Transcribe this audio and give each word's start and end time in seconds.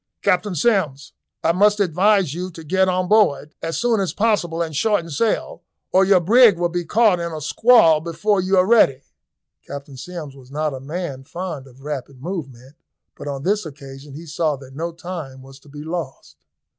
"Captain 0.23 0.55
Sims, 0.55 1.13
I 1.43 1.51
must 1.51 1.79
advise 1.79 2.33
you 2.33 2.49
to 2.53 2.63
get 2.63 2.89
on 2.89 3.07
board 3.07 3.53
as 3.61 3.77
soon 3.77 3.99
as 3.99 4.13
possible 4.13 4.59
and 4.59 4.75
shorten 4.75 5.11
sail, 5.11 5.61
or 5.93 6.05
your 6.05 6.19
brig 6.19 6.57
will 6.57 6.69
be 6.69 6.85
caught 6.85 7.19
in 7.19 7.31
a 7.31 7.39
squall 7.39 8.01
before 8.01 8.41
you 8.41 8.57
are 8.57 8.65
ready." 8.65 9.03
Captain 9.67 9.97
Sims 9.97 10.35
was 10.35 10.49
not 10.49 10.73
a 10.73 10.79
man 10.79 11.23
fond 11.23 11.67
of 11.67 11.83
rapid 11.83 12.19
movement, 12.19 12.77
but 13.15 13.27
on 13.27 13.43
this 13.43 13.63
occasion 13.63 14.15
he 14.15 14.25
saw 14.25 14.55
that 14.55 14.73
no 14.75 14.91
time 14.91 15.43
was 15.43 15.59
to 15.59 15.69
be 15.69 15.83
lost. 15.83 16.37